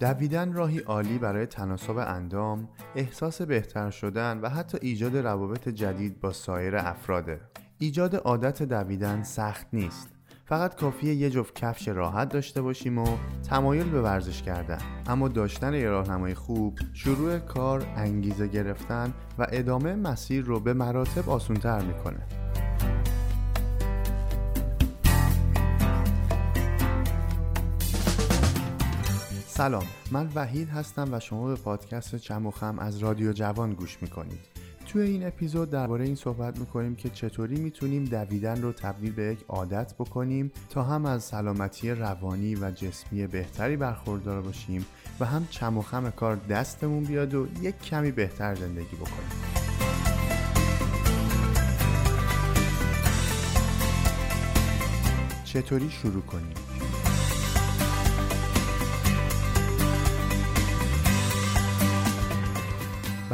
دویدن 0.00 0.52
راهی 0.52 0.78
عالی 0.78 1.18
برای 1.18 1.46
تناسب 1.46 1.96
اندام، 1.96 2.68
احساس 2.94 3.42
بهتر 3.42 3.90
شدن 3.90 4.40
و 4.40 4.48
حتی 4.48 4.78
ایجاد 4.82 5.16
روابط 5.16 5.68
جدید 5.68 6.20
با 6.20 6.32
سایر 6.32 6.76
افراده. 6.76 7.40
ایجاد 7.78 8.16
عادت 8.16 8.62
دویدن 8.62 9.22
سخت 9.22 9.66
نیست. 9.72 10.08
فقط 10.44 10.80
کافیه 10.80 11.14
یه 11.14 11.30
جفت 11.30 11.54
کفش 11.54 11.88
راحت 11.88 12.28
داشته 12.28 12.62
باشیم 12.62 12.98
و 12.98 13.06
تمایل 13.48 13.90
به 13.90 14.02
ورزش 14.02 14.42
کردن 14.42 14.78
اما 15.06 15.28
داشتن 15.28 15.74
یه 15.74 15.88
راهنمای 15.88 16.34
خوب 16.34 16.78
شروع 16.92 17.38
کار 17.38 17.86
انگیزه 17.96 18.46
گرفتن 18.46 19.14
و 19.38 19.46
ادامه 19.52 19.94
مسیر 19.94 20.44
رو 20.44 20.60
به 20.60 20.72
مراتب 20.72 21.30
آسونتر 21.30 21.82
می‌کنه 21.82 22.39
سلام. 29.60 29.86
من 30.10 30.28
وحید 30.34 30.68
هستم 30.68 31.08
و 31.12 31.20
شما 31.20 31.46
به 31.46 31.54
پادکست 31.54 32.16
چم 32.16 32.46
و 32.46 32.50
خم 32.50 32.78
از 32.78 32.98
رادیو 32.98 33.32
جوان 33.32 33.72
گوش 33.72 33.98
می‌کنید. 34.02 34.40
توی 34.86 35.02
این 35.02 35.26
اپیزود 35.26 35.70
درباره 35.70 36.04
این 36.04 36.14
صحبت 36.14 36.58
می‌کنیم 36.58 36.96
که 36.96 37.10
چطوری 37.10 37.60
می‌تونیم 37.60 38.04
دویدن 38.04 38.62
رو 38.62 38.72
تبدیل 38.72 39.12
به 39.12 39.22
یک 39.22 39.38
عادت 39.48 39.94
بکنیم 39.94 40.52
تا 40.70 40.82
هم 40.82 41.06
از 41.06 41.24
سلامتی 41.24 41.90
روانی 41.90 42.54
و 42.54 42.70
جسمی 42.70 43.26
بهتری 43.26 43.76
برخوردار 43.76 44.42
باشیم 44.42 44.86
و 45.20 45.24
هم 45.24 45.46
چم 45.50 45.78
و 45.78 45.82
خم 45.82 46.10
کار 46.10 46.36
دستمون 46.36 47.04
بیاد 47.04 47.34
و 47.34 47.46
یک 47.62 47.78
کمی 47.78 48.10
بهتر 48.10 48.54
زندگی 48.54 48.96
بکنیم. 48.96 49.30
چطوری 55.44 55.90
شروع 55.90 56.22
کنیم؟ 56.22 56.69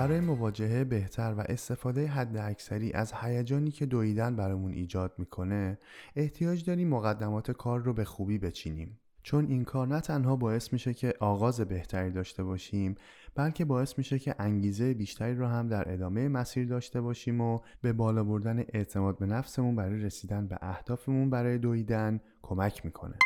برای 0.06 0.20
مواجهه 0.20 0.84
بهتر 0.84 1.34
و 1.38 1.44
استفاده 1.48 2.06
حد 2.06 2.36
اکثری 2.36 2.92
از 2.92 3.12
هیجانی 3.12 3.70
که 3.70 3.86
دویدن 3.86 4.36
برامون 4.36 4.72
ایجاد 4.72 5.12
می‌کنه 5.18 5.78
احتیاج 6.16 6.64
داریم 6.64 6.88
مقدمات 6.88 7.50
کار 7.50 7.80
رو 7.80 7.92
به 7.92 8.04
خوبی 8.04 8.38
بچینیم. 8.38 8.98
چون 9.22 9.46
این 9.46 9.64
کار 9.64 9.86
نه 9.86 10.00
تنها 10.00 10.36
باعث 10.36 10.72
میشه 10.72 10.94
که 10.94 11.14
آغاز 11.20 11.60
بهتری 11.60 12.10
داشته 12.10 12.44
باشیم 12.44 12.94
بلکه 13.34 13.64
باعث 13.64 13.98
میشه 13.98 14.18
که 14.18 14.34
انگیزه 14.38 14.94
بیشتری 14.94 15.34
رو 15.34 15.46
هم 15.46 15.68
در 15.68 15.92
ادامه 15.92 16.28
مسیر 16.28 16.68
داشته 16.68 17.00
باشیم 17.00 17.40
و 17.40 17.60
به 17.82 17.92
بالا 17.92 18.24
بردن 18.24 18.64
اعتماد 18.72 19.18
به 19.18 19.26
نفسمون 19.26 19.76
برای 19.76 20.02
رسیدن 20.02 20.46
به 20.46 20.58
اهدافمون 20.62 21.30
برای 21.30 21.58
دویدن 21.58 22.20
کمک 22.42 22.84
می‌کنه. 22.84 23.16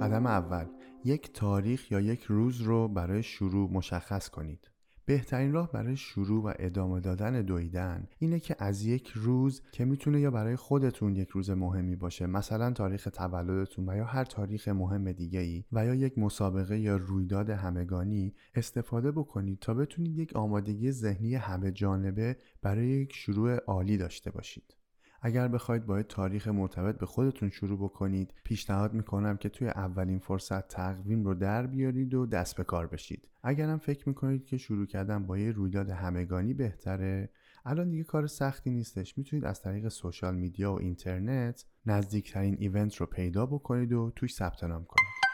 قدم 0.00 0.26
اول. 0.26 0.66
یک 1.04 1.32
تاریخ 1.32 1.92
یا 1.92 2.00
یک 2.00 2.22
روز 2.22 2.60
رو 2.60 2.88
برای 2.88 3.22
شروع 3.22 3.70
مشخص 3.72 4.28
کنید. 4.28 4.70
بهترین 5.06 5.52
راه 5.52 5.72
برای 5.72 5.96
شروع 5.96 6.44
و 6.44 6.52
ادامه 6.58 7.00
دادن 7.00 7.42
دویدن 7.42 8.08
اینه 8.18 8.40
که 8.40 8.56
از 8.58 8.84
یک 8.84 9.12
روز 9.14 9.62
که 9.72 9.84
می‌تونه 9.84 10.20
یا 10.20 10.30
برای 10.30 10.56
خودتون 10.56 11.16
یک 11.16 11.28
روز 11.28 11.50
مهمی 11.50 11.96
باشه 11.96 12.26
مثلا 12.26 12.72
تاریخ 12.72 13.08
تولدتون 13.12 13.88
و 13.88 13.96
یا 13.96 14.04
هر 14.04 14.24
تاریخ 14.24 14.68
مهم 14.68 15.12
دیگه 15.12 15.40
ای 15.40 15.64
و 15.72 15.86
یا 15.86 15.94
یک 15.94 16.18
مسابقه 16.18 16.78
یا 16.78 16.96
رویداد 16.96 17.50
همگانی 17.50 18.34
استفاده 18.54 19.12
بکنید 19.12 19.58
تا 19.58 19.74
بتونید 19.74 20.18
یک 20.18 20.36
آمادگی 20.36 20.90
ذهنی 20.90 21.34
همه 21.34 21.72
جانبه 21.72 22.36
برای 22.62 22.88
یک 22.88 23.12
شروع 23.12 23.56
عالی 23.56 23.96
داشته 23.96 24.30
باشید. 24.30 24.83
اگر 25.26 25.48
بخواید 25.48 25.86
با 25.86 26.02
تاریخ 26.02 26.48
مرتبط 26.48 26.98
به 26.98 27.06
خودتون 27.06 27.50
شروع 27.50 27.78
بکنید 27.78 28.34
پیشنهاد 28.44 28.94
می‌کنم 28.94 29.36
که 29.36 29.48
توی 29.48 29.68
اولین 29.68 30.18
فرصت 30.18 30.68
تقویم 30.68 31.24
رو 31.24 31.34
در 31.34 31.66
بیارید 31.66 32.14
و 32.14 32.26
دست 32.26 32.56
به 32.56 32.64
کار 32.64 32.86
بشید. 32.86 33.28
اگرم 33.42 33.78
فکر 33.78 34.08
می‌کنید 34.08 34.44
که 34.44 34.56
شروع 34.56 34.86
کردن 34.86 35.26
با 35.26 35.38
یه 35.38 35.50
رویداد 35.50 35.90
همگانی 35.90 36.54
بهتره 36.54 37.30
الان 37.64 37.90
دیگه 37.90 38.04
کار 38.04 38.26
سختی 38.26 38.70
نیستش. 38.70 39.18
می‌تونید 39.18 39.44
از 39.44 39.62
طریق 39.62 39.88
سوشال 39.88 40.34
میدیا 40.34 40.72
و 40.72 40.80
اینترنت 40.80 41.64
نزدیکترین 41.86 42.56
ایونت 42.58 42.96
رو 42.96 43.06
پیدا 43.06 43.46
بکنید 43.46 43.92
و 43.92 44.12
توش 44.16 44.34
ثبت 44.34 44.64
نام 44.64 44.84
کنید. 44.84 45.24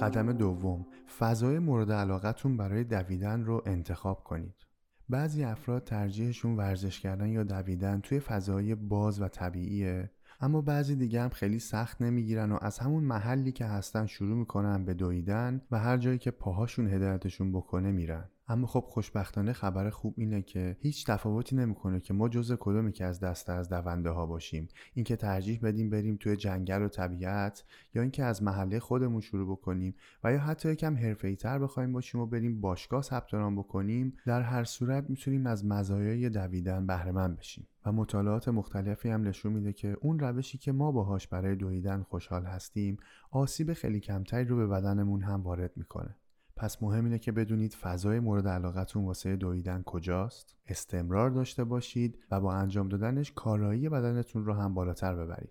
قدم 0.00 0.32
دوم 0.32 0.86
فضای 1.18 1.58
مورد 1.58 1.92
علاقتون 1.92 2.56
برای 2.56 2.84
دویدن 2.84 3.44
رو 3.44 3.62
انتخاب 3.66 4.24
کنید. 4.24 4.67
بعضی 5.10 5.44
افراد 5.44 5.84
ترجیحشون 5.84 6.56
ورزش 6.56 7.00
کردن 7.00 7.28
یا 7.28 7.42
دویدن 7.42 8.00
توی 8.00 8.20
فضای 8.20 8.74
باز 8.74 9.20
و 9.20 9.28
طبیعیه. 9.28 10.10
اما 10.40 10.60
بعضی 10.60 10.96
دیگه 10.96 11.22
هم 11.22 11.28
خیلی 11.28 11.58
سخت 11.58 12.02
نمی‌گیرن 12.02 12.52
و 12.52 12.58
از 12.62 12.78
همون 12.78 13.04
محلی 13.04 13.52
که 13.52 13.64
هستن 13.64 14.06
شروع 14.06 14.36
می‌کنن 14.36 14.84
به 14.84 14.94
دویدن 14.94 15.60
و 15.70 15.78
هر 15.78 15.96
جایی 15.96 16.18
که 16.18 16.30
پاهاشون 16.30 16.86
هدایتشون 16.88 17.52
بکنه 17.52 17.92
میرن. 17.92 18.24
اما 18.50 18.66
خب 18.66 18.84
خوشبختانه 18.88 19.52
خبر 19.52 19.90
خوب 19.90 20.14
اینه 20.16 20.42
که 20.42 20.76
هیچ 20.80 21.06
تفاوتی 21.06 21.56
نمی‌کنه 21.56 22.00
که 22.00 22.14
ما 22.14 22.28
جزء 22.28 22.56
کدومی 22.60 22.92
که 22.92 23.04
از 23.04 23.20
دسته 23.20 23.52
از 23.52 23.68
دونده 23.68 24.10
ها 24.10 24.26
باشیم. 24.26 24.68
اینکه 24.94 25.16
ترجیح 25.16 25.60
بدیم 25.62 25.90
بریم 25.90 26.16
توی 26.16 26.36
جنگل 26.36 26.82
و 26.82 26.88
طبیعت 26.88 27.64
یا 27.94 28.02
اینکه 28.02 28.24
از 28.24 28.42
محله 28.42 28.80
خودمون 28.80 29.20
شروع 29.20 29.52
بکنیم 29.52 29.94
و 30.24 30.32
یا 30.32 30.38
حتی 30.38 30.72
یکم 30.72 30.96
حرفه‌ای 30.96 31.36
تر 31.36 31.58
بخوایم 31.58 31.92
باشیم 31.92 32.20
و 32.20 32.26
بریم 32.26 32.60
باشگاه 32.60 33.02
ثبت 33.02 33.34
نام 33.34 33.56
بکنیم 33.56 34.16
در 34.26 34.42
هر 34.42 34.64
صورت 34.64 35.10
می‌تونیم 35.10 35.46
از 35.46 35.66
مزایای 35.66 36.30
دویدن 36.30 36.86
بهره 36.86 37.12
مند 37.12 37.36
بشیم. 37.36 37.68
و 37.86 37.92
مطالعات 37.92 38.48
مختلفی 38.48 39.08
هم 39.08 39.28
نشون 39.28 39.52
میده 39.52 39.72
که 39.72 39.96
اون 40.00 40.18
روشی 40.18 40.58
که 40.58 40.72
ما 40.72 40.92
باهاش 40.92 41.28
برای 41.28 41.56
دویدن 41.56 42.02
خوشحال 42.02 42.44
هستیم 42.44 42.96
آسیب 43.30 43.72
خیلی 43.72 44.00
کمتری 44.00 44.44
رو 44.44 44.56
به 44.56 44.66
بدنمون 44.66 45.22
هم 45.22 45.42
وارد 45.42 45.72
می‌کنه. 45.76 46.16
پس 46.58 46.82
مهم 46.82 47.04
اینه 47.04 47.18
که 47.18 47.32
بدونید 47.32 47.74
فضای 47.74 48.20
مورد 48.20 48.48
علاقتون 48.48 49.04
واسه 49.04 49.36
دویدن 49.36 49.82
کجاست. 49.82 50.56
استمرار 50.66 51.30
داشته 51.30 51.64
باشید 51.64 52.18
و 52.30 52.40
با 52.40 52.54
انجام 52.54 52.88
دادنش 52.88 53.32
کارایی 53.32 53.88
بدنتون 53.88 54.44
رو 54.44 54.52
هم 54.54 54.74
بالاتر 54.74 55.14
ببرید. 55.14 55.50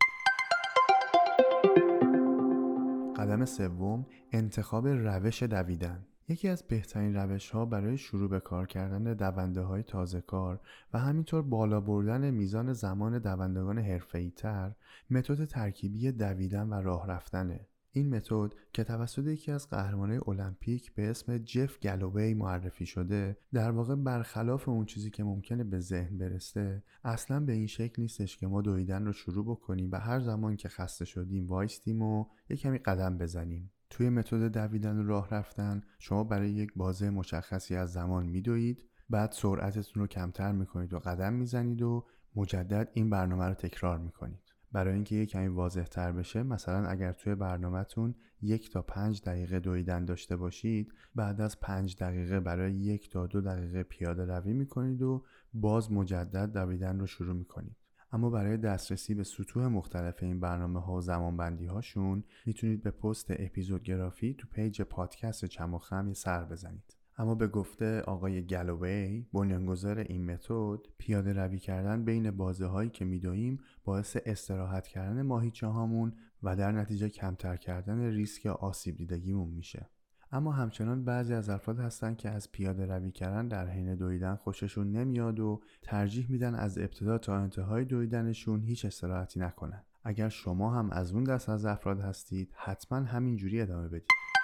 قدم 3.18 3.46
سوم 3.46 4.06
انتخاب 4.32 4.88
روش 4.88 5.44
دویدن. 5.44 6.06
یکی 6.28 6.48
از 6.48 6.64
بهترین 6.64 7.16
روش 7.16 7.50
ها 7.50 7.66
برای 7.66 7.98
شروع 7.98 8.30
به 8.30 8.40
کار 8.40 8.68
کردن 8.68 9.14
دونده 9.14 9.62
های 9.62 9.84
تازه 9.84 10.22
کار 10.22 10.60
و 10.94 11.00
همینطور 11.00 11.42
بالا 11.42 11.82
بردن 11.82 12.32
میزان 12.32 12.74
زمان 12.74 13.20
دوندگان 13.20 13.78
حرفه‌ای 13.80 14.32
تر 14.32 14.72
متد 15.10 15.46
ترکیبی 15.46 16.12
دویدن 16.12 16.70
و 16.70 16.74
راه 16.74 17.08
رفتنه. 17.08 17.68
این 17.92 18.16
متد 18.16 18.54
که 18.74 18.84
توسط 18.84 19.26
یکی 19.26 19.52
از 19.52 19.70
قهرمانای 19.70 20.20
المپیک 20.28 20.94
به 20.94 21.10
اسم 21.10 21.38
جف 21.38 21.80
گلووی 21.80 22.34
معرفی 22.34 22.86
شده 22.86 23.38
در 23.54 23.72
واقع 23.72 23.96
برخلاف 23.96 24.70
اون 24.70 24.86
چیزی 24.86 25.12
که 25.12 25.24
ممکنه 25.24 25.64
به 25.64 25.80
ذهن 25.80 26.18
برسه 26.18 26.84
اصلا 27.04 27.40
به 27.40 27.54
این 27.54 27.68
شکل 27.68 28.02
نیستش 28.02 28.38
که 28.38 28.48
ما 28.48 28.62
دویدن 28.62 29.06
رو 29.06 29.14
شروع 29.14 29.46
بکنیم 29.46 29.90
و 29.92 29.96
هر 29.96 30.20
زمان 30.20 30.56
که 30.56 30.70
خسته 30.70 31.06
شدیم 31.06 31.48
وایستیم 31.48 32.02
و 32.02 32.26
یک 32.50 32.60
کمی 32.60 32.78
قدم 32.78 33.18
بزنیم. 33.18 33.72
توی 33.90 34.10
متد 34.10 34.48
دویدن 34.48 34.98
و 34.98 35.08
راه 35.08 35.30
رفتن 35.30 35.82
شما 36.00 36.24
برای 36.24 36.52
یک 36.52 36.72
بازه 36.76 37.10
مشخصی 37.10 37.76
از 37.76 37.94
زمان 37.94 38.26
میدوید 38.26 38.86
بعد 39.10 39.32
سرعتتون 39.32 40.02
رو 40.02 40.08
کمتر 40.08 40.52
می‌کنید 40.52 40.94
و 40.94 41.00
قدم 41.00 41.34
می‌زنید 41.34 41.82
و 41.82 42.06
مجدد 42.36 42.90
این 42.94 43.10
برنامه 43.10 43.46
رو 43.46 43.54
تکرار 43.54 43.98
می‌کنید. 43.98 44.47
برای 44.72 44.94
اینکه 44.94 45.16
یه 45.16 45.26
کمی 45.26 45.48
واضح 45.48 45.84
تر 45.84 46.12
بشه 46.12 46.44
مثلا 46.44 46.88
اگر 46.88 47.12
توی 47.12 47.36
برنامهتون 47.36 48.16
یک 48.42 48.72
تا 48.72 48.82
پنج 48.82 49.22
دقیقه 49.22 49.60
دویدن 49.60 50.06
داشته 50.06 50.36
باشید 50.36 50.94
بعد 51.16 51.42
از 51.42 51.60
پنج 51.60 51.96
دقیقه 51.96 52.40
برای 52.40 52.74
یک 52.74 53.10
تا 53.10 53.28
دو 53.28 53.42
دقیقه 53.42 53.84
پیاده 53.84 54.26
روی 54.26 54.54
می‌کنید 54.54 55.02
و 55.02 55.24
باز 55.54 55.92
مجدد 55.92 56.54
دویدن 56.54 57.00
رو 57.00 57.08
شروع 57.08 57.36
می‌کنید. 57.36 57.76
اما 58.12 58.30
برای 58.30 58.58
دسترسی 58.58 59.16
به 59.16 59.24
سطوح 59.24 59.68
مختلف 59.68 60.24
این 60.24 60.40
برنامه 60.40 60.82
ها 60.82 60.94
و 60.94 61.02
زمانبندی 61.02 61.66
هاشون 61.66 62.24
می‌تونید 62.46 62.84
به 62.84 62.92
پست 62.92 63.26
اپیزودگرافی 63.30 64.34
تو 64.34 64.48
پیج 64.48 64.82
پادکست 64.82 65.46
چم 65.46 65.74
و 65.74 65.78
خم 65.78 66.14
سر 66.14 66.46
بزنید. 66.46 66.98
اما 67.20 67.36
به 67.36 67.48
گفته 67.48 68.02
آقای 68.02 68.46
گلووی 68.46 69.26
بنیانگذار 69.34 70.00
این 70.00 70.26
متد 70.26 70.80
پیاده 70.98 71.34
روی 71.34 71.60
کردن 71.60 72.06
بین 72.06 72.32
بازه 72.32 72.66
هایی 72.66 72.90
که 72.90 73.06
میدویم 73.06 73.60
باعث 73.84 74.18
استراحت 74.26 74.88
کردن 74.88 75.22
ماهیچه 75.22 75.68
هامون 75.68 76.14
و 76.44 76.56
در 76.56 76.72
نتیجه 76.72 77.10
کمتر 77.10 77.58
کردن 77.58 78.12
ریسک 78.12 78.46
آسیب 78.46 78.98
دیدگیمون 78.98 79.50
میشه. 79.50 79.90
اما 80.32 80.52
همچنان 80.52 81.04
بعضی 81.04 81.34
از 81.34 81.50
افراد 81.50 81.80
هستن 81.80 82.16
که 82.16 82.30
از 82.30 82.52
پیاده 82.52 82.86
روی 82.86 83.12
کردن 83.12 83.48
در 83.48 83.68
حین 83.68 83.96
دویدن 83.96 84.36
خوششون 84.36 84.92
نمیاد 84.92 85.40
و 85.40 85.62
ترجیح 85.82 86.32
میدن 86.32 86.56
از 86.56 86.78
ابتدا 86.78 87.18
تا 87.18 87.38
انتهای 87.38 87.86
دویدنشون 87.86 88.62
هیچ 88.62 88.86
استراحتی 88.86 89.40
نکنن. 89.40 89.84
اگر 90.04 90.30
شما 90.30 90.74
هم 90.74 90.90
از 90.90 91.14
اون 91.14 91.24
دست 91.24 91.50
از 91.50 91.66
افراد 91.66 92.00
هستید 92.00 92.52
حتما 92.56 93.00
همینجوری 93.00 93.62
ادامه 93.62 93.88
بدید. 93.88 94.37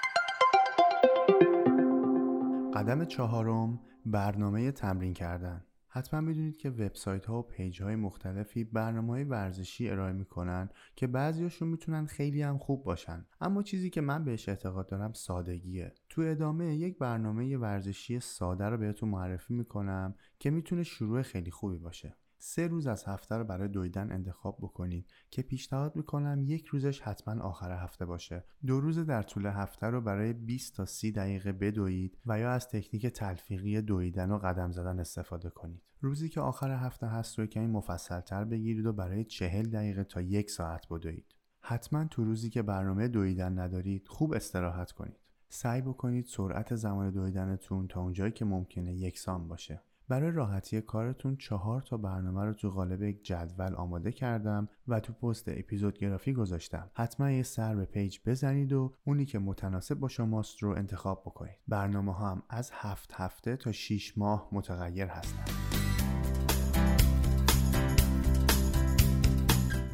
قدم 2.74 3.06
چهارم 3.06 3.80
برنامه 4.06 4.72
تمرین 4.72 5.14
کردن. 5.14 5.66
حتما 5.88 6.22
بدونید 6.22 6.58
که 6.58 6.70
وبسایت 6.70 7.26
ها 7.26 7.40
و 7.40 7.42
پیج 7.42 7.82
های 7.82 7.96
مختلفی 7.96 8.64
برنامه 8.64 9.24
ورزشی 9.24 9.90
ارائه 9.90 10.14
می‌کنن 10.14 10.70
که 10.96 11.08
بعضیاشون 11.08 11.68
می‌تونن 11.68 12.06
خیلی 12.06 12.42
هم 12.42 12.58
خوب 12.58 12.84
باشن. 12.84 13.26
اما 13.42 13.64
چیزی 13.64 13.90
که 13.90 14.02
من 14.02 14.24
بهش 14.24 14.50
اعتقاد 14.50 14.88
دارم 14.88 15.14
سادگیه. 15.14 15.94
تو 16.10 16.22
ادامه 16.22 16.76
یک 16.76 16.98
برنامه 16.98 17.58
ورزشی 17.58 18.20
ساده 18.20 18.66
رو 18.66 18.78
بهتون 18.78 19.10
معرفی 19.10 19.54
می‌کنم 19.54 20.16
که 20.40 20.50
می‌تونه 20.50 20.84
شروع 20.84 21.22
خیلی 21.22 21.52
خوبی 21.52 21.78
باشه. 21.78 22.16
سه 22.46 22.68
روز 22.68 22.88
از 22.88 23.04
هفته 23.04 23.36
رو 23.36 23.44
برای 23.44 23.68
دویدن 23.68 24.12
انتخاب 24.12 24.58
بکنید 24.62 25.12
که 25.30 25.42
پیشنهاد 25.42 25.96
می‌کنم 25.96 26.44
یک 26.44 26.66
روزش 26.66 27.02
حتما 27.02 27.44
آخر 27.44 27.72
هفته 27.84 28.06
باشه. 28.06 28.44
دو 28.66 28.80
روز 28.80 29.00
در 29.00 29.22
طول 29.22 29.46
هفته 29.46 29.88
رو 29.88 30.02
برای 30.02 30.34
20 30.34 30.76
تا 30.76 30.86
30 30.86 31.12
دقیقه 31.12 31.52
بدوید 31.52 32.18
و 32.26 32.40
یا 32.40 32.52
از 32.52 32.68
تکنیک 32.68 33.08
تلفیقی 33.08 33.82
دویدن 33.82 34.32
و 34.32 34.38
قدم 34.38 34.72
زدن 34.72 35.00
استفاده 35.00 35.50
کنید. 35.50 35.82
روزی 36.02 36.30
که 36.30 36.42
آخر 36.42 36.72
هفته 36.72 37.08
هست 37.08 37.40
رو 37.40 37.46
کمی 37.46 37.68
مفصلتر 37.68 38.44
بگیرید 38.44 38.86
و 38.86 38.94
برای 38.94 39.24
40 39.24 39.70
دقیقه 39.70 40.04
تا 40.04 40.22
یک 40.22 40.52
ساعت 40.52 40.90
بدوید 40.90 41.36
حتما 41.60 42.06
تو 42.06 42.24
روزی 42.24 42.50
که 42.50 42.62
برنامه 42.62 43.08
دویدن 43.08 43.60
ندارید 43.60 44.08
خوب 44.08 44.34
استراحت 44.34 44.92
کنید. 44.92 45.20
سعی 45.50 45.82
بکنید 45.82 46.26
سرعت 46.26 46.76
زمان 46.76 47.12
دویدنتون 47.12 47.88
تا 47.88 48.02
اونجایی 48.02 48.32
که 48.32 48.46
ممکنه 48.46 48.94
یکسان 48.94 49.48
باشه. 49.48 49.82
برای 50.08 50.32
راحتی 50.32 50.82
کارتون 50.82 51.36
چهار 51.36 51.82
تا 51.82 51.98
برنامه 51.98 52.46
رو 52.46 52.54
تو 52.54 52.70
قالب 52.70 53.04
یک 53.04 53.26
جدول 53.26 53.76
آماده 53.76 54.12
کردم 54.12 54.70
و 54.88 55.00
تو 55.00 55.14
پست 55.14 55.50
اپیزود 55.50 55.98
گرافی 55.98 56.34
گذاشتم. 56.34 56.90
حتما 56.94 57.32
یه 57.32 57.44
سر 57.44 57.76
به 57.76 57.86
پیج 57.86 58.20
بزنید 58.26 58.74
و 58.74 58.94
اونی 59.06 59.26
که 59.26 59.40
متناسب 59.40 59.96
با 59.96 60.08
شماست 60.08 60.64
رو 60.64 60.70
انتخاب 60.70 61.22
بکنید. 61.26 61.58
برنامه 61.68 62.14
ها 62.14 62.32
هم 62.32 62.44
از 62.50 62.72
هفت 62.74 63.12
هفته 63.14 63.56
تا 63.56 63.72
6 63.72 64.18
ماه 64.18 64.50
متغیر 64.52 65.08
هستن. 65.08 65.46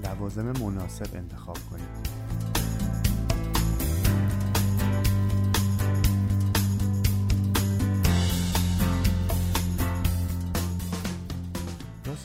لوازم 0.03 0.51
مناسب 0.51 1.15
انتخاب 1.15 1.57
کنید. 1.69 2.08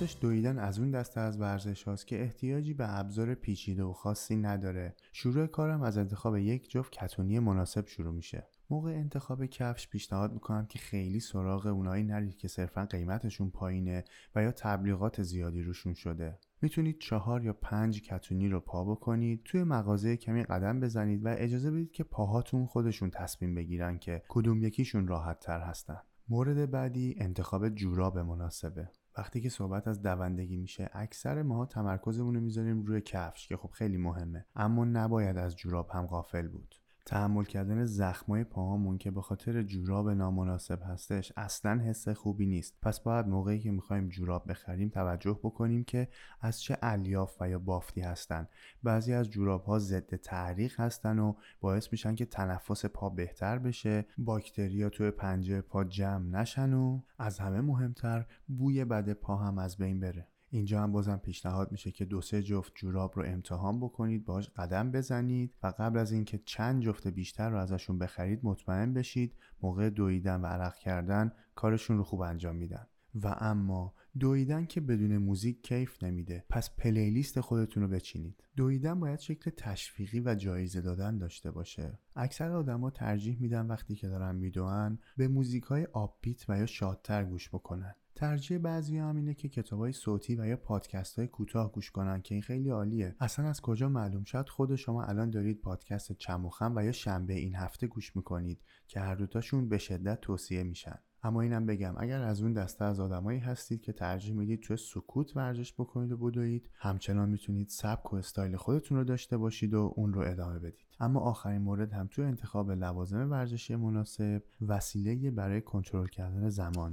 راستش 0.00 0.18
دویدن 0.20 0.58
از 0.58 0.78
اون 0.78 0.90
دسته 0.90 1.20
از 1.20 1.40
ورزش 1.40 1.82
هاست 1.82 2.06
که 2.06 2.22
احتیاجی 2.22 2.74
به 2.74 2.98
ابزار 2.98 3.34
پیچیده 3.34 3.82
و 3.82 3.92
خاصی 3.92 4.36
نداره. 4.36 4.94
شروع 5.12 5.46
کارم 5.46 5.82
از 5.82 5.98
انتخاب 5.98 6.36
یک 6.36 6.70
جفت 6.70 6.92
کتونی 6.92 7.38
مناسب 7.38 7.86
شروع 7.86 8.14
میشه. 8.14 8.46
موقع 8.70 8.90
انتخاب 8.90 9.46
کفش 9.46 9.88
پیشنهاد 9.88 10.32
می‌کنم 10.32 10.66
که 10.66 10.78
خیلی 10.78 11.20
سراغ 11.20 11.66
اونایی 11.66 12.04
نرید 12.04 12.36
که 12.36 12.48
صرفا 12.48 12.84
قیمتشون 12.84 13.50
پایینه 13.50 14.04
و 14.34 14.42
یا 14.42 14.52
تبلیغات 14.52 15.22
زیادی 15.22 15.62
روشون 15.62 15.94
شده. 15.94 16.38
می‌تونید 16.62 16.98
چهار 17.00 17.44
یا 17.44 17.52
پنج 17.52 18.02
کتونی 18.02 18.48
رو 18.48 18.60
پا 18.60 18.84
بکنید 18.84 19.42
توی 19.44 19.64
مغازه 19.64 20.16
کمی 20.16 20.42
قدم 20.42 20.80
بزنید 20.80 21.24
و 21.24 21.34
اجازه 21.38 21.70
بدید 21.70 21.92
که 21.92 22.04
پاهاتون 22.04 22.66
خودشون 22.66 23.10
تصمیم 23.10 23.54
بگیرن 23.54 23.98
که 23.98 24.22
کدوم 24.28 24.62
یکیشون 24.62 25.06
راحت 25.06 25.40
تر 25.40 25.60
هستن. 25.60 26.00
مورد 26.28 26.70
بعدی 26.70 27.14
انتخاب 27.18 27.68
جوراب 27.68 28.18
مناسبه. 28.18 28.90
وقتی 29.18 29.40
که 29.40 29.48
صحبت 29.48 29.88
از 29.88 30.02
دوندگی 30.02 30.56
میشه 30.56 30.90
اکثر 30.92 31.42
ماها 31.42 31.66
تمرکزمون 31.66 32.34
رو 32.34 32.40
می‌ذاریم 32.40 32.82
روی 32.82 33.00
کفش 33.00 33.48
که 33.48 33.56
خب 33.56 33.70
خیلی 33.70 33.96
مهمه. 33.96 34.46
اما 34.56 34.84
نباید 34.84 35.38
از 35.38 35.56
جوراب 35.56 35.90
هم 35.90 36.06
غافل 36.06 36.48
بود. 36.48 36.74
تحمل 37.06 37.44
کردن 37.44 37.84
زخمای 37.84 38.44
پاهامون 38.44 38.98
که 38.98 39.10
به 39.10 39.22
خاطر 39.22 39.62
جوراب 39.62 40.10
نامناسب 40.10 40.78
هستش 40.82 41.32
اصلا 41.36 41.80
حس 41.82 42.08
خوبی 42.08 42.46
نیست. 42.46 42.78
پس 42.82 43.00
باید 43.00 43.26
موقعی 43.26 43.60
که 43.60 43.70
می‌خوایم 43.70 44.08
جوراب 44.08 44.50
بخریم 44.50 44.88
توجه 44.88 45.40
بکنیم 45.42 45.84
که 45.84 46.08
از 46.40 46.62
چه 46.62 46.78
الیاف 46.82 47.36
و 47.40 47.48
یا 47.48 47.58
بافتی 47.58 48.00
هستن. 48.00 48.48
بعضی 48.82 49.12
از 49.12 49.30
جوراب 49.30 49.64
ها 49.64 49.78
ضد 49.78 50.16
تعریق 50.16 50.80
هستن 50.80 51.18
و 51.18 51.34
باعث 51.60 51.88
میشن 51.92 52.14
که 52.14 52.26
تنفس 52.26 52.86
پا 52.86 53.08
بهتر 53.08 53.58
بشه. 53.58 54.06
باکتریا 54.18 54.88
توی 54.88 55.10
پنجه 55.10 55.60
پا 55.60 55.84
جمع 55.84 56.40
نشن 56.40 56.72
و 56.72 57.00
از 57.18 57.38
همه 57.38 57.60
مهمتر 57.60 58.26
بوی 58.48 58.84
بد 58.84 59.12
پا 59.12 59.36
هم 59.36 59.58
از 59.58 59.76
بین 59.76 60.00
بره. 60.00 60.28
اینجا 60.54 60.82
هم 60.82 60.92
بازم 60.92 61.16
پیشنهاد 61.16 61.72
میشه 61.72 61.90
که 61.90 62.04
دو 62.04 62.20
سه 62.20 62.42
جفت 62.42 62.72
جوراب 62.74 63.12
رو 63.16 63.24
امتحان 63.26 63.80
بکنید 63.80 64.24
باش 64.24 64.50
قدم 64.56 64.90
بزنید 64.90 65.54
و 65.62 65.74
قبل 65.78 65.98
از 65.98 66.12
اینکه 66.12 66.40
چند 66.44 66.82
جفت 66.82 67.06
بیشتر 67.06 67.50
رو 67.50 67.58
ازشون 67.58 67.98
بخرید 67.98 68.40
مطمئن 68.42 68.94
بشید 68.94 69.34
موقع 69.62 69.90
دویدن 69.90 70.40
و 70.40 70.46
عرق 70.46 70.74
کردن 70.74 71.32
کارشون 71.54 71.96
رو 71.96 72.04
خوب 72.04 72.20
انجام 72.20 72.56
میدن. 72.56 72.86
و 73.14 73.36
اما 73.38 73.94
دویدن 74.18 74.66
که 74.66 74.80
بدون 74.80 75.16
موزیک 75.16 75.62
کیف 75.62 76.02
نمیده. 76.02 76.44
پس 76.50 76.76
playlist 76.76 77.40
خودتون 77.40 77.82
رو 77.82 77.88
بچینید. 77.88 78.44
دویدن 78.56 79.00
باید 79.00 79.18
شکل 79.18 79.50
تشویقی 79.50 80.20
و 80.20 80.34
جایزه 80.34 80.80
دادن 80.80 81.18
داشته 81.18 81.50
باشه. 81.50 81.98
اکثر 82.16 82.50
آدما 82.50 82.90
ترجیح 82.90 83.40
میدن 83.40 83.66
وقتی 83.66 83.94
که 83.94 84.08
دارن 84.08 84.34
میدوئن 84.34 84.98
به 85.16 85.28
موزیک 85.28 85.62
های 85.62 85.84
upbeat 85.84 86.50
و 86.50 86.58
یا 86.58 86.66
شادتر 86.66 87.24
گوش 87.24 87.48
بکنن. 87.48 87.94
ترجیح 88.14 88.58
بعضی 88.58 88.98
هم 88.98 89.16
اینه 89.16 89.34
که 89.34 89.48
کتاب 89.48 89.78
های 89.78 89.92
صوتی 89.92 90.36
و 90.36 90.46
یا 90.46 90.56
پادکست 90.56 91.18
های 91.18 91.28
کوتاه 91.28 91.72
گوش 91.72 91.90
کنن 91.90 92.22
که 92.22 92.34
این 92.34 92.42
خیلی 92.42 92.70
عالیه. 92.70 93.16
اصلا 93.20 93.48
از 93.48 93.60
کجا 93.60 93.88
معلوم؟ 93.88 94.24
شد 94.24 94.48
خود 94.48 94.76
شما 94.76 95.04
الان 95.04 95.30
دارید 95.30 95.60
پادکست 95.60 96.12
چموخم 96.12 96.72
و 96.76 96.84
یا 96.84 96.92
شنبه 96.92 97.34
این 97.34 97.54
هفته 97.54 97.86
گوش 97.86 98.16
می‌کنید 98.16 98.60
که 98.86 99.00
هر 99.00 99.14
دوتاشون 99.14 99.68
به 99.68 99.78
شدت 99.78 100.20
توصیه 100.20 100.62
میشن. 100.62 100.98
اما 101.24 101.40
اینم 101.40 101.66
بگم 101.66 101.94
اگر 101.96 102.22
از 102.22 102.42
اون 102.42 102.52
دسته 102.52 102.84
از 102.84 103.00
آدمایی 103.00 103.38
هستید 103.38 103.82
که 103.82 103.92
ترجیح 103.92 104.34
می‌دید 104.34 104.60
توی 104.60 104.76
سکوت 104.76 105.36
ورزش 105.36 105.72
بکنید 105.72 106.12
و 106.12 106.16
بدوید 106.16 106.70
همچنان 106.74 107.28
می‌تونید 107.28 107.68
سبک 107.68 108.12
و 108.12 108.16
استایل 108.16 108.56
خودتون 108.56 108.98
رو 108.98 109.04
داشته 109.04 109.36
باشید 109.36 109.74
و 109.74 109.92
اون 109.96 110.12
رو 110.12 110.20
ادامه 110.20 110.58
بدید. 110.58 110.86
اما 111.00 111.20
آخرین 111.20 111.62
مورد 111.62 111.92
هم 111.92 112.06
توی 112.06 112.24
انتخاب 112.24 112.70
لوازم 112.70 113.30
ورزشی 113.30 113.76
مناسب 113.76 114.42
وسیله 114.60 115.30
برای 115.30 115.60
کنترل 115.60 116.06
کردن 116.06 116.48
زمان. 116.48 116.92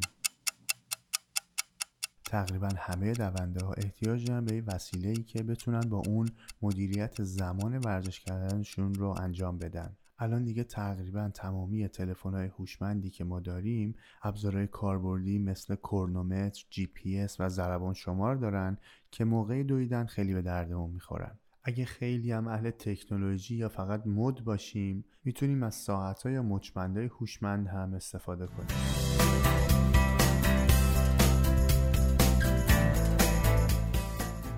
تقریبا 2.25 2.69
همه 2.78 3.13
دونده 3.13 3.66
ها 3.66 3.74
احتیاج 3.74 4.28
دارن 4.28 4.45
به 4.45 4.63
وسیله 4.68 5.10
ای 5.10 5.24
که 5.24 5.44
بتونن 5.44 5.80
با 5.80 6.01
اون 6.07 6.30
مدیریت 6.62 7.24
زمان 7.24 7.78
ورزش 7.78 8.19
کردنشون 8.19 8.94
رو 8.94 9.10
انجام 9.10 9.57
بدن. 9.57 9.98
الان 10.21 10.44
دیگه 10.44 10.63
تقریبا 10.63 11.29
تمامی 11.33 11.88
تلفن 11.88 12.29
های 12.29 12.47
هوشمندی 12.47 13.09
که 13.09 13.23
ما 13.23 13.39
داریم 13.39 13.95
ابزارهای 14.23 14.68
کاربردی 14.68 15.39
مثل 15.39 15.75
کرنومتر، 15.75 16.65
جی 16.69 16.85
پی 16.85 17.19
اس 17.19 17.39
و 17.39 17.50
ضربان 17.50 17.94
شمار 17.94 18.35
دارن 18.35 18.77
که 19.12 19.25
موقع 19.25 19.63
دویدن 19.63 20.06
خیلی 20.06 20.33
به 20.33 20.41
دردمون 20.41 20.91
می‌خورن. 20.91 21.39
اگه 21.63 21.85
خیلی 21.85 22.31
هم 22.31 22.47
اهل 22.47 22.69
تکنولوژی 22.69 23.56
یا 23.56 23.69
فقط 23.69 24.07
مد 24.07 24.44
باشیم 24.44 25.06
می‌تونیم 25.23 25.63
از 25.63 25.75
ساعت 25.75 26.25
یا 26.25 26.44
مچبندهای 26.44 27.06
هوشمند 27.06 27.68
هم 27.68 27.94
استفاده 27.94 28.47
کنیم. 28.47 28.78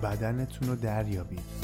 بدنتون 0.02 0.68
رو 0.68 0.76
دریابید. 0.76 1.63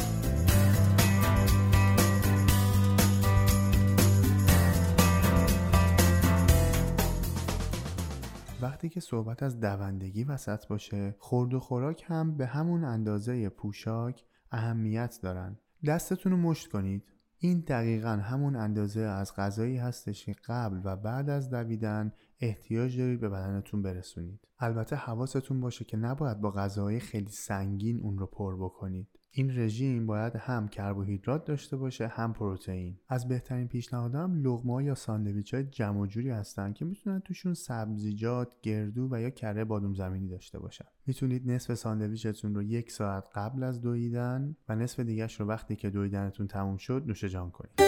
وقتی 8.80 8.88
که 8.88 9.00
صحبت 9.00 9.42
از 9.42 9.60
دوندگی 9.60 10.24
وسط 10.24 10.66
باشه 10.66 11.14
خورد 11.18 11.54
و 11.54 11.60
خوراک 11.60 12.04
هم 12.06 12.36
به 12.36 12.46
همون 12.46 12.84
اندازه 12.84 13.48
پوشاک 13.48 14.24
اهمیت 14.50 15.18
دارن. 15.22 15.58
دستتون 15.86 16.32
رو 16.32 16.38
مشت 16.38 16.68
کنید. 16.68 17.04
این 17.38 17.60
دقیقا 17.60 18.08
همون 18.08 18.56
اندازه 18.56 19.00
از 19.00 19.34
غذایی 19.36 19.76
هستش 19.76 20.24
که 20.24 20.34
قبل 20.44 20.80
و 20.84 20.96
بعد 20.96 21.30
از 21.30 21.50
دویدن 21.50 22.12
احتیاج 22.40 22.98
دارید 22.98 23.20
به 23.20 23.28
بدنتون 23.28 23.82
برسونید. 23.82 24.40
البته 24.58 24.96
حواستون 24.96 25.60
باشه 25.60 25.84
که 25.84 25.96
نباید 25.96 26.40
با 26.40 26.50
غذاهای 26.50 27.00
خیلی 27.00 27.30
سنگین 27.30 28.00
اون 28.00 28.18
رو 28.18 28.26
پر 28.26 28.56
بکنید. 28.56 29.08
این 29.32 29.58
رژیم 29.58 30.06
باید 30.06 30.36
هم 30.36 30.68
کربوهیدرات 30.68 31.44
داشته 31.44 31.76
باشه 31.76 32.06
هم 32.06 32.32
پروتئین. 32.32 32.98
از 33.08 33.28
بهترین 33.28 33.68
پیشنهادام 33.68 34.34
لغمه 34.34 34.84
یا 34.84 34.94
ساندویچ 34.94 35.54
های 35.54 35.64
جمع 35.64 36.06
جوری 36.06 36.30
هستن 36.30 36.72
که 36.72 36.84
می‌تونن 36.84 37.20
توشون 37.20 37.54
سبزیجات 37.54 38.54
گردو 38.62 39.08
و 39.10 39.20
یا 39.20 39.30
کره 39.30 39.64
بادوم 39.64 39.94
زمینی 39.94 40.28
داشته 40.28 40.58
باشن. 40.58 40.84
می‌تونید 41.06 41.50
نصف 41.50 41.74
ساندویچتون 41.74 42.54
رو 42.54 42.62
یک 42.62 42.92
ساعت 42.92 43.28
قبل 43.34 43.62
از 43.62 43.80
دویدن 43.80 44.56
و 44.68 44.76
نصف 44.76 45.00
دیگهش 45.00 45.40
رو 45.40 45.46
وقتی 45.46 45.76
که 45.76 45.90
دویدنتون 45.90 46.46
تموم 46.46 46.76
شد 46.76 47.04
نوش 47.06 47.24
جان 47.24 47.50
کنید. 47.50 47.80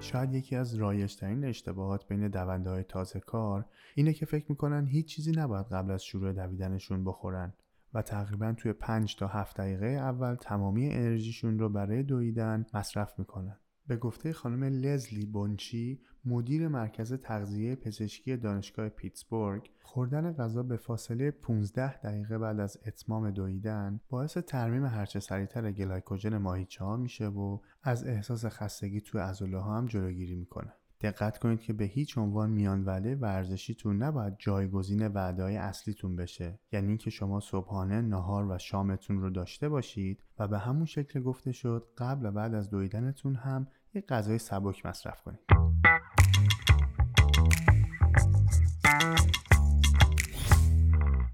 شاید 0.00 0.34
یکی 0.34 0.56
از 0.56 0.74
رایجترین 0.74 1.44
اشتباهات 1.44 2.08
بین 2.08 2.28
دونده 2.28 2.70
های 2.70 2.84
تازه 2.84 3.20
کار 3.20 3.64
اینه 3.94 4.12
که 4.12 4.26
فکر 4.26 4.46
می‌کنن 4.48 4.86
هیچ 4.86 5.06
چیزی 5.06 5.32
نباید 5.32 5.66
قبل 5.66 5.90
از 5.90 6.04
شروع 6.04 6.32
دویدنشون 6.32 7.04
بخورن 7.04 7.52
و 7.94 8.02
تقریبا 8.02 8.52
توی 8.52 8.72
5 8.72 9.16
تا 9.16 9.26
7 9.26 9.56
دقیقه 9.56 9.86
اول 9.86 10.34
تمامی 10.34 10.88
انرژیشون 10.88 11.58
رو 11.58 11.68
برای 11.68 12.02
دویدن 12.02 12.66
مصرف 12.74 13.18
می‌کنن. 13.18 13.58
به 13.90 13.96
گفته 13.96 14.32
خانم 14.32 14.64
لزلی 14.64 15.26
بونچی 15.26 16.00
مدیر 16.24 16.68
مرکز 16.68 17.12
تغذیه 17.12 17.76
پزشکی 17.76 18.36
دانشگاه 18.36 18.88
پیتسبورگ 18.88 19.70
خوردن 19.82 20.32
غذا 20.32 20.62
به 20.62 20.76
فاصله 20.76 21.30
15 21.30 22.00
دقیقه 22.00 22.38
بعد 22.38 22.60
از 22.60 22.78
اتمام 22.86 23.30
دویدن 23.30 24.00
باعث 24.08 24.38
ترمیم 24.38 24.84
هرچه 24.84 25.20
سریعتر 25.20 25.72
گلایکوژن 25.72 26.38
ماهیچه 26.38 26.84
ها 26.84 26.96
میشه 26.96 27.26
و 27.26 27.58
از 27.82 28.06
احساس 28.06 28.44
خستگی 28.46 29.00
توی 29.00 29.20
عضله 29.20 29.58
ها 29.58 29.76
هم 29.76 29.86
جلوگیری 29.86 30.34
می‌کنه. 30.34 30.72
دقت 31.00 31.38
کنید 31.38 31.60
که 31.60 31.72
به 31.72 31.84
هیچ 31.84 32.18
عنوان 32.18 32.50
میان 32.50 32.84
وعده 32.84 33.16
ورزشیتون 33.16 34.02
نباید 34.02 34.34
جایگزین 34.38 35.06
وعده 35.06 35.42
های 35.42 35.56
اصلیتون 35.56 36.16
بشه. 36.16 36.58
یعنی 36.72 36.88
اینکه 36.88 37.10
شما 37.10 37.40
صبحانه 37.40 38.00
نهار 38.00 38.50
و 38.50 38.58
شامتون 38.58 39.20
رو 39.20 39.30
داشته 39.30 39.68
باشید 39.68 40.22
و 40.38 40.48
به 40.48 40.58
همون 40.58 40.84
شکل 40.84 41.22
گفته 41.22 41.52
شد 41.52 41.88
قبل 41.98 42.26
و 42.26 42.30
بعد 42.30 42.54
از 42.54 42.70
دویدنتون 42.70 43.34
هم 43.34 43.68
یک 43.94 44.06
غذای 44.06 44.38
سبک 44.38 44.86
مصرف 44.86 45.22
کنید. 45.22 45.40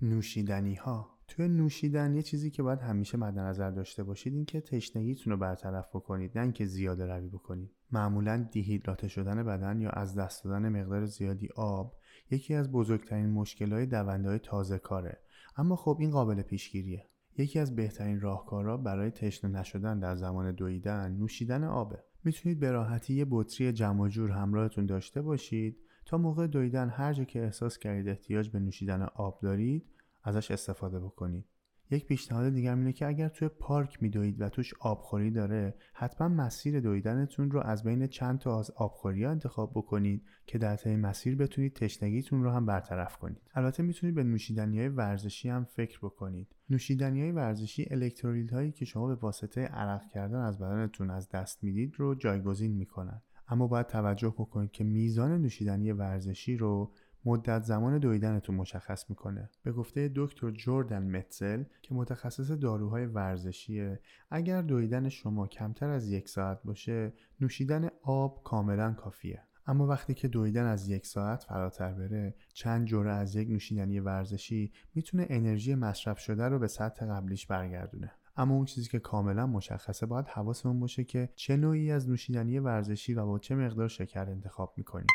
نوشیدنی 0.03 0.75
ها 0.75 1.16
توی 1.29 1.49
نوشیدن 1.49 2.15
یه 2.15 2.23
چیزی 2.23 2.51
که 2.51 2.63
باید 2.63 2.79
همیشه 2.79 3.19
مد 3.19 3.39
نظر 3.39 3.71
داشته 3.71 4.05
باشید 4.05 4.35
این 4.35 4.45
که 4.45 4.61
تشنگیتون 4.61 5.33
رو 5.33 5.39
برطرف 5.39 5.89
بکنید 5.89 6.39
نه 6.39 6.43
اینکه 6.43 6.67
زیاده 6.67 7.07
روی 7.07 7.29
بکنید. 7.29 7.71
معمولا 7.93 8.49
دیهیدراته 8.53 9.09
شدن 9.09 9.43
بدن 9.43 9.81
یا 9.81 9.91
از 9.91 10.15
دست 10.15 10.45
دادن 10.45 10.69
مقدار 10.69 11.05
زیادی 11.05 11.49
آب 11.57 11.95
یکی 12.31 12.55
از 12.55 12.73
بزرگترین 12.73 13.31
مشکلهای 13.31 13.87
دونده 13.87 14.29
های 14.29 14.39
تازه 14.39 14.79
کاره. 14.79 15.21
اما 15.57 15.77
خب 15.77 15.97
این 16.01 16.11
قابل 16.11 16.43
پیشگیریه. 16.43 17.09
یکی 17.39 17.59
از 17.59 17.77
بهترین 17.77 18.21
راهکارها 18.21 18.77
برای 18.77 19.11
تشنه 19.11 19.51
نشدن 19.51 19.99
در 19.99 20.17
زمان 20.17 20.53
دویدن 20.53 21.13
نوشیدن 21.13 21.65
آبه. 21.65 22.05
می‌تونید 22.25 22.61
به 22.61 22.71
راحتی 22.71 23.15
یه 23.15 23.27
بطری 23.31 23.73
جمع 23.73 24.09
جور 24.09 24.31
همراهتون 24.31 24.87
داشته 24.87 25.23
باشید 25.23 25.77
تا 26.07 26.19
موقع 26.19 26.47
دویدن 26.47 26.89
هر 26.89 27.13
جا 27.13 27.25
که 27.25 27.43
احساس 27.43 27.79
کردید 27.79 28.09
احتیاج 28.09 28.51
به 28.51 28.59
نوشیدن 28.59 29.03
آب 29.03 29.41
دارید 29.43 29.87
ازش 30.27 30.51
استفاده 30.51 31.01
بکنید 31.01 31.45
یک 31.91 32.07
پیشنهاد 32.07 32.53
دیگر 32.53 32.75
اینه 32.75 32.93
که 32.93 33.07
اگر 33.07 33.29
توی 33.29 33.49
پارک 33.49 34.03
میدوید 34.03 34.41
و 34.41 34.49
توش 34.49 34.75
آبخوری 34.81 35.31
داره 35.31 35.75
حتما 35.95 36.29
مسیر 36.29 36.81
دویدنتون 36.81 37.51
رو 37.51 37.61
از 37.61 37.85
بین 37.85 38.07
چند 38.07 38.39
تا 38.39 38.59
از 38.59 38.71
آبخوری 38.71 39.25
ها 39.25 39.31
انتخاب 39.31 39.71
بکنید 39.71 40.25
که 40.47 40.59
در 40.59 40.77
طی 40.77 40.97
مسیر 40.97 41.37
بتونید 41.37 41.75
تشنگیتون 41.75 42.43
رو 42.43 42.51
هم 42.51 42.67
برطرف 42.67 43.17
کنید. 43.17 43.41
البته 43.55 43.83
می‌تونید 43.83 44.15
به 44.15 44.25
نوشیدنی 44.25 44.79
های 44.79 44.89
ورزشی 44.89 45.49
هم 45.49 45.65
فکر 45.65 45.99
بکنید. 46.03 46.57
نوشیدنی 46.71 47.21
های 47.21 47.33
ورزشی 47.33 47.87
الکترولیت 47.91 48.53
هایی 48.53 48.73
که 48.73 48.85
شما 48.85 49.07
به 49.07 49.15
واسطه 49.15 49.61
عرق 49.61 50.09
کردن 50.09 50.41
از 50.41 50.59
بدنتون 50.59 51.11
از 51.11 51.29
دست 51.29 51.65
می‌دید 51.65 51.95
رو 51.97 52.15
جایگزین 52.15 52.73
می‌کنن. 52.73 53.23
اما 53.49 53.67
باید 53.67 53.87
توجه 53.87 54.29
بکنید 54.29 54.71
که 54.71 54.85
میزان 54.85 55.43
نوشیدنی 55.43 55.93
ورزشی 55.93 56.57
رو 56.57 56.93
مدت 57.27 57.63
زمان 57.63 57.99
دویدنتون 57.99 58.57
مشخص 58.57 59.11
می‌کنه. 59.11 59.51
به 59.63 59.73
گفته 59.73 60.13
دکتر 60.15 60.51
جوردن 60.51 61.17
متزل 61.17 61.65
که 61.83 61.95
متخصص 61.95 62.51
داروهای 62.51 63.07
ورزشیه 63.07 64.01
اگر 64.31 64.63
دویدن 64.63 65.09
شما 65.09 65.47
کمتر 65.47 65.91
از 65.91 66.09
یک 66.09 66.29
ساعت 66.29 66.63
باشه 66.63 67.13
نوشیدن 67.41 67.89
آب 68.03 68.43
کاملا 68.45 68.93
کافیه. 68.93 69.43
اما 69.67 69.87
وقتی 69.87 70.15
که 70.15 70.29
دویدن 70.29 70.67
از 70.67 70.89
یک 70.89 71.07
ساعت 71.07 71.43
فراتر 71.43 71.93
بره 71.93 72.35
چند 72.55 72.87
جوره 72.87 73.13
از 73.13 73.37
یک 73.37 73.49
نوشیدنی 73.49 74.01
ورزشی 74.01 74.73
می‌تونه 74.95 75.27
انرژی 75.31 75.75
مصرف 75.75 76.19
شده 76.19 76.49
رو 76.49 76.59
به 76.59 76.69
سطح 76.69 77.07
قبلیش 77.07 77.47
برگردونه. 77.47 78.13
اما 78.37 78.55
اون 78.55 78.65
چیزی 78.65 78.89
که 78.89 78.99
کاملا 78.99 79.47
مشخصه 79.47 80.07
باید 80.07 80.27
حواسمون 80.27 80.81
باشه 80.81 81.05
که 81.05 81.29
چه 81.35 81.57
نوعی 81.57 81.91
از 81.91 82.09
نوشیدنی 82.09 82.59
ورزشی 82.59 83.15
و 83.15 83.27
با 83.27 83.39
چه 83.39 83.55
مقدار 83.55 83.89
شکر 83.89 84.31
انتخاب 84.31 84.75
می‌کنیم. 84.77 85.07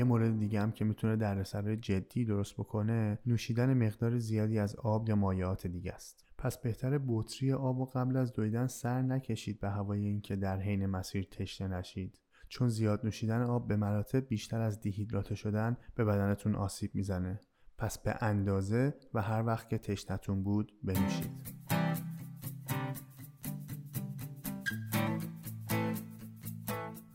یه 0.00 0.04
مورد 0.04 0.38
دیگه 0.38 0.60
هم 0.60 0.72
که 0.72 0.84
می‌تونه 0.84 1.16
دردسرای 1.16 1.76
جدی 1.76 2.24
درست 2.24 2.54
بکنه 2.54 3.18
نوشیدن 3.26 3.86
مقدار 3.86 4.18
زیادی 4.18 4.58
از 4.58 4.76
آب 4.76 5.08
یا 5.08 5.16
مایعات 5.16 5.66
دیگه 5.66 5.92
است. 5.92 6.24
پس 6.38 6.58
بهتر 6.58 7.00
بطری 7.06 7.52
آب 7.52 7.80
و 7.80 7.84
قبل 7.84 8.16
از 8.16 8.32
دویدن 8.32 8.66
سر 8.66 9.02
نکشید 9.02 9.60
به 9.60 9.70
هوای 9.70 10.00
اینکه 10.00 10.36
در 10.36 10.60
حین 10.60 10.86
مسیر 10.86 11.24
تشنه 11.30 11.78
نشید. 11.78 12.20
چون 12.48 12.68
زیاد 12.68 13.00
نوشیدن 13.04 13.42
آب 13.42 13.68
به 13.68 13.76
مراتب 13.76 14.28
بیشتر 14.28 14.60
از 14.60 14.80
دیهیدراته 14.80 15.34
شدن 15.34 15.76
به 15.94 16.04
بدنتون 16.04 16.54
آسیب 16.54 16.90
می‌زنه. 16.94 17.40
پس 17.78 17.98
به 17.98 18.16
اندازه 18.20 18.94
و 19.14 19.22
هر 19.22 19.46
وقت 19.46 19.68
که 19.68 19.78
تشنتون 19.78 20.42
بود 20.42 20.72
بنوشید. 20.82 21.59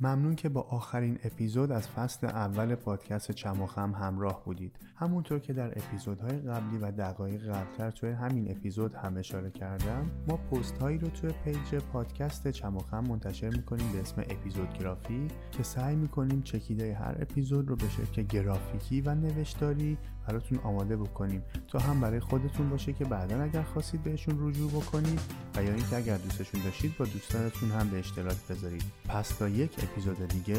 ممنون 0.05 0.35
که 0.35 0.50
با 0.50 0.62
آخرین 0.62 1.19
اپیزود 1.24 1.71
از 1.71 1.88
فصل 1.88 2.27
اول 2.27 2.75
پادکست 2.75 3.31
چماخم 3.31 3.91
همراه 3.91 4.45
بودید. 4.45 4.79
همونطور 4.95 5.39
که 5.39 5.53
در 5.53 5.67
اپیزودهای 5.67 6.39
قبلی 6.39 6.77
و 6.77 6.91
دقایق 6.91 7.50
قبلتر 7.50 7.91
توی 7.91 8.12
همین 8.12 8.51
اپیزود 8.51 8.95
هم 8.95 9.17
اشاره 9.17 9.51
کردم 9.51 10.12
ما 10.27 10.38
پست 10.38 10.77
هایی 10.77 10.97
رو 10.97 11.07
توی 11.07 11.31
پیج 11.45 11.75
پادکست 11.75 12.47
چماخم 12.47 13.03
منتشر 13.03 13.50
می‌کنیم 13.50 13.91
به 13.91 14.01
اسم 14.01 14.21
اپیزود 14.21 14.74
گرافی 14.79 15.27
که 15.51 15.63
سعی 15.63 15.95
می‌کنیم 15.95 16.41
چکیده 16.41 16.93
هر 16.93 17.15
اپیزود 17.19 17.69
رو 17.69 17.75
به 17.75 17.89
شکل 17.89 18.21
گرافیکی 18.21 19.01
و 19.01 19.15
نوشتاری 19.15 19.97
براتون 20.27 20.60
آماده 20.63 20.98
بکنیم 20.98 21.44
تا 21.67 21.79
هم 21.79 22.01
برای 22.01 22.20
خودتون 22.20 22.70
باشه 22.70 22.94
که 22.94 23.05
بعدا 23.05 23.44
اگر 23.44 23.63
خواستید 23.63 24.03
بهشون 24.03 24.50
رجوع 24.50 24.72
بکنید 24.72 25.20
و 25.55 25.63
یا 25.63 25.74
اینکه 25.74 25.96
اگر 25.96 26.17
دوستشون 26.17 26.62
داشتید 26.62 26.98
با 26.98 27.05
دوستانتون 27.05 27.72
هم 27.72 27.89
به 27.89 28.00
اشتراک 28.00 28.38
بذارید. 28.50 28.84
پس 29.10 29.29
تا 29.29 29.50
یک 29.50 29.72
اپیزود 29.84 30.27
دیگه 30.27 30.55